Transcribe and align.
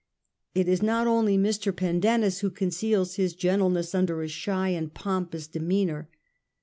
It 0.55 0.67
is 0.67 0.81
not 0.81 1.05
only 1.05 1.37
Mr. 1.37 1.71
Pendennis 1.71 2.39
who 2.39 2.49
conceals 2.49 3.17
his 3.17 3.35
gentleness 3.35 3.93
under 3.93 4.23
a 4.23 4.27
shy 4.27 4.69
and 4.69 4.91
pompous 4.91 5.45
demeanour. 5.45 6.09